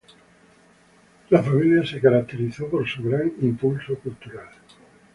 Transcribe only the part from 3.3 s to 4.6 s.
impulso cultural.